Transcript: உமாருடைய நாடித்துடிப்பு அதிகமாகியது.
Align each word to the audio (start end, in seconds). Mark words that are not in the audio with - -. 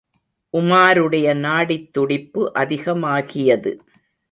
உமாருடைய 0.53 1.27
நாடித்துடிப்பு 1.43 2.41
அதிகமாகியது. 2.55 3.73